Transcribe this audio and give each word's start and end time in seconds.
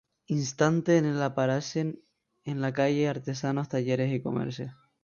Instante 0.25 0.97
en 0.97 1.05
el 1.05 1.21
aparecen 1.21 2.01
en 2.43 2.59
la 2.59 2.73
calle, 2.73 3.07
artesanos, 3.07 3.69
talleres 3.69 4.11
y 4.11 4.19
comercios. 4.19 4.71